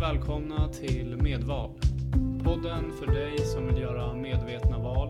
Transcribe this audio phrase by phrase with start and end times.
[0.00, 1.70] välkomna till Medval.
[2.44, 5.08] Podden för dig som vill göra medvetna val,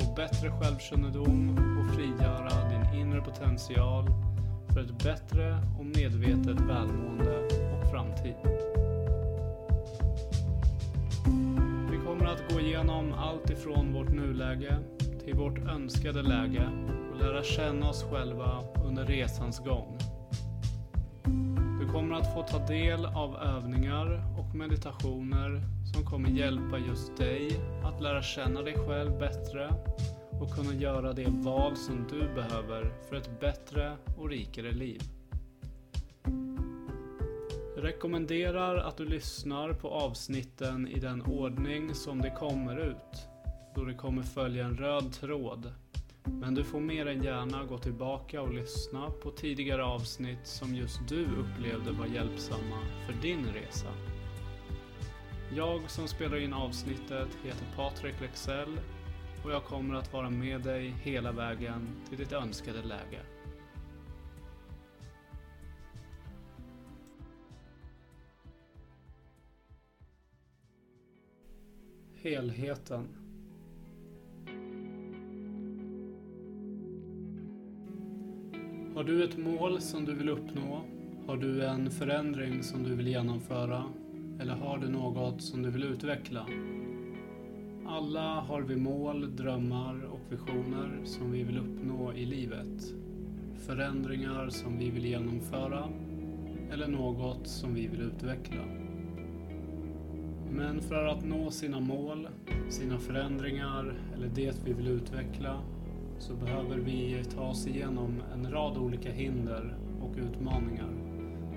[0.00, 4.06] få bättre självkännedom och frigöra din inre potential
[4.74, 7.38] för ett bättre och medvetet välmående
[7.72, 8.34] och framtid.
[11.90, 14.78] Vi kommer att gå igenom allt ifrån vårt nuläge
[15.24, 16.68] till vårt önskade läge
[17.12, 19.98] och lära känna oss själva under resans gång.
[21.82, 25.62] Du kommer att få ta del av övningar och meditationer
[25.94, 29.74] som kommer hjälpa just dig att lära känna dig själv bättre
[30.40, 35.02] och kunna göra det val som du behöver för ett bättre och rikare liv.
[37.76, 43.28] Jag rekommenderar att du lyssnar på avsnitten i den ordning som de kommer ut,
[43.74, 45.72] då det kommer följa en röd tråd
[46.24, 51.08] men du får mer än gärna gå tillbaka och lyssna på tidigare avsnitt som just
[51.08, 53.94] du upplevde var hjälpsamma för din resa.
[55.56, 58.80] Jag som spelar in avsnittet heter Patrik Lexell
[59.44, 63.20] och jag kommer att vara med dig hela vägen till ditt önskade läge.
[72.22, 73.21] Helheten
[78.94, 80.82] Har du ett mål som du vill uppnå?
[81.26, 83.84] Har du en förändring som du vill genomföra?
[84.40, 86.46] Eller har du något som du vill utveckla?
[87.86, 92.94] Alla har vi mål, drömmar och visioner som vi vill uppnå i livet.
[93.66, 95.88] Förändringar som vi vill genomföra
[96.72, 98.62] eller något som vi vill utveckla.
[100.50, 102.28] Men för att nå sina mål,
[102.68, 105.60] sina förändringar eller det vi vill utveckla
[106.22, 110.88] så behöver vi ta oss igenom en rad olika hinder och utmaningar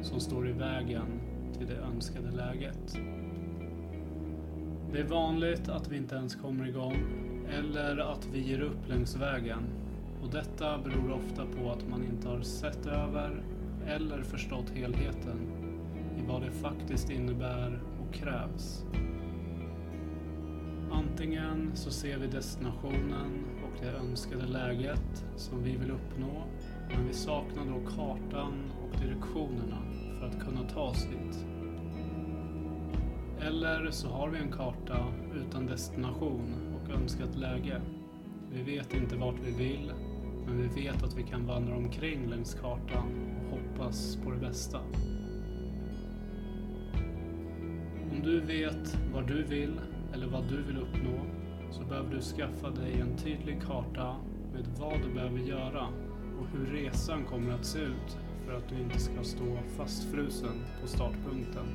[0.02, 1.20] som står i vägen
[1.58, 2.98] till det önskade läget.
[4.92, 6.98] Det är vanligt att vi inte ens kommer igång
[7.50, 9.64] eller att vi ger upp längs vägen
[10.24, 13.44] och detta beror ofta på att man inte har sett över
[13.88, 15.52] eller förstått helheten
[16.18, 18.86] i vad det faktiskt innebär och krävs.
[21.12, 26.44] Antingen så ser vi destinationen och det önskade läget som vi vill uppnå.
[26.90, 29.78] Men vi saknar då kartan och direktionerna
[30.20, 31.46] för att kunna ta oss dit.
[33.42, 35.06] Eller så har vi en karta
[35.36, 37.82] utan destination och önskat läge.
[38.52, 39.94] Vi vet inte vart vi vill,
[40.46, 44.80] men vi vet att vi kan vandra omkring längs kartan och hoppas på det bästa.
[48.12, 49.80] Om du vet vad du vill
[50.16, 51.26] eller vad du vill uppnå
[51.72, 54.16] så behöver du skaffa dig en tydlig karta
[54.54, 55.88] med vad du behöver göra
[56.40, 60.88] och hur resan kommer att se ut för att du inte ska stå fastfrusen på
[60.88, 61.66] startpunkten.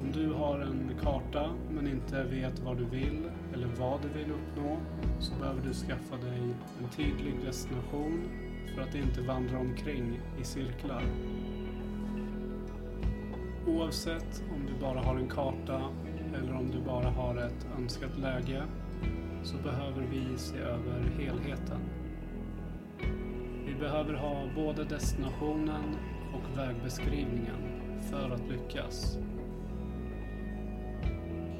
[0.00, 3.22] Om du har en karta men inte vet vad du vill
[3.54, 4.78] eller vad du vill uppnå
[5.20, 6.38] så behöver du skaffa dig
[6.82, 8.28] en tydlig destination
[8.74, 11.04] för att inte vandra omkring i cirklar.
[13.66, 15.80] Oavsett om du bara har en karta
[16.34, 18.62] eller om du bara har ett önskat läge
[19.42, 21.80] så behöver vi se över helheten.
[23.66, 25.96] Vi behöver ha både destinationen
[26.34, 27.60] och vägbeskrivningen
[28.10, 29.18] för att lyckas.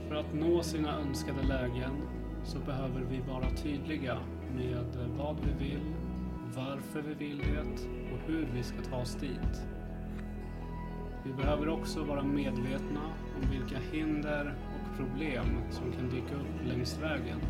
[0.09, 1.93] För att nå sina önskade lägen
[2.45, 4.19] så behöver vi vara tydliga
[4.57, 5.95] med vad vi vill,
[6.57, 9.74] varför vi vill det och hur vi ska ta oss dit.
[11.25, 13.01] Vi behöver också vara medvetna
[13.37, 17.41] om vilka hinder och problem som kan dyka upp längs vägen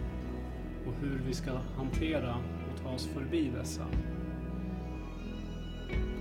[0.87, 3.87] och hur vi ska hantera och ta oss förbi dessa.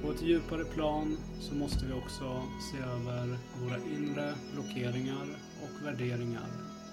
[0.02, 2.41] På ett djupare plan så måste vi också
[2.72, 5.28] se över våra inre blockeringar
[5.64, 6.47] och värderingar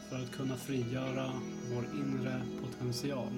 [0.09, 1.31] för att kunna frigöra
[1.75, 3.32] vår inre potential.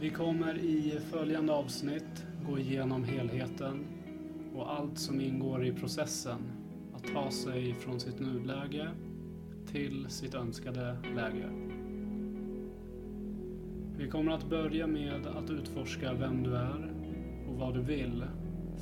[0.00, 3.97] Vi kommer i följande avsnitt gå igenom helheten
[4.54, 6.38] och allt som ingår i processen
[6.94, 8.88] att ta sig från sitt nuläge
[9.66, 11.50] till sitt önskade läge.
[13.96, 16.92] Vi kommer att börja med att utforska vem du är
[17.48, 18.24] och vad du vill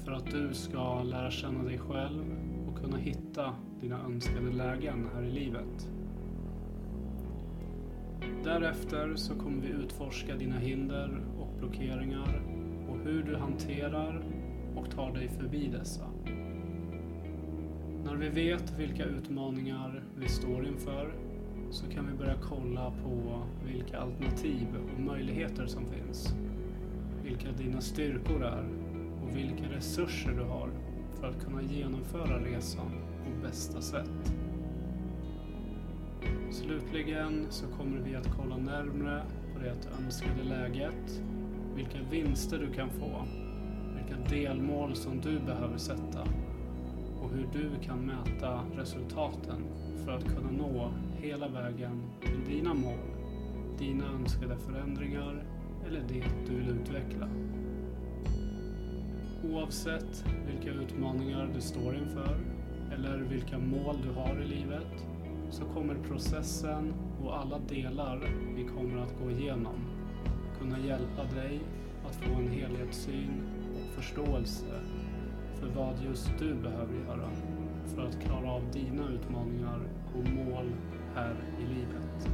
[0.04, 2.24] för att du ska lära känna dig själv
[2.68, 5.88] och kunna hitta dina önskade lägen här i livet.
[8.44, 12.42] Därefter så kommer vi utforska dina hinder och blockeringar
[12.88, 14.24] och hur du hanterar
[14.76, 16.04] och tar dig förbi dessa.
[18.04, 21.14] När vi vet vilka utmaningar vi står inför
[21.70, 26.34] så kan vi börja kolla på vilka alternativ och möjligheter som finns.
[27.24, 28.64] Vilka dina styrkor är
[29.22, 30.70] och vilka resurser du har
[31.20, 32.90] för att kunna genomföra resan
[33.24, 34.32] på bästa sätt.
[36.50, 39.22] Slutligen så kommer vi att kolla närmre
[39.54, 41.22] på det önskade läget,
[41.74, 43.24] vilka vinster du kan få,
[44.06, 46.22] vilka delmål som du behöver sätta
[47.22, 49.64] och hur du kan mäta resultaten
[50.04, 52.98] för att kunna nå hela vägen till dina mål,
[53.78, 55.44] dina önskade förändringar
[55.86, 57.28] eller det du vill utveckla.
[59.44, 62.38] Oavsett vilka utmaningar du står inför
[62.94, 65.06] eller vilka mål du har i livet
[65.50, 66.94] så kommer processen
[67.24, 69.96] och alla delar vi kommer att gå igenom
[70.58, 71.60] kunna hjälpa dig
[72.08, 73.42] att få en helhetssyn
[73.96, 74.66] förståelse
[75.60, 77.28] för vad just du behöver göra
[77.94, 79.80] för att klara av dina utmaningar
[80.14, 80.72] och mål
[81.14, 82.28] här i livet.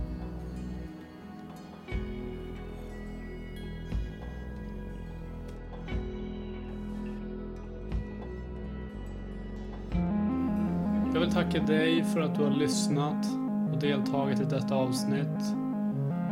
[11.15, 13.27] Jag vill tacka dig för att du har lyssnat
[13.73, 15.57] och deltagit i detta avsnitt.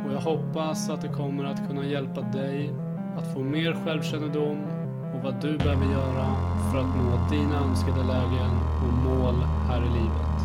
[0.06, 2.70] Och jag hoppas att det kommer att kunna hjälpa dig
[3.16, 4.79] att få mer självkännedom
[5.14, 6.26] och vad du behöver göra
[6.70, 8.50] för att nå dina önskade lägen
[8.82, 9.34] och mål
[9.68, 10.36] här i livet.